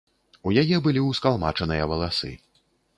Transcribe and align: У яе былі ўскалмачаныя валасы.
У 0.47 0.53
яе 0.61 0.79
былі 0.89 1.05
ўскалмачаныя 1.09 1.83
валасы. 1.95 2.37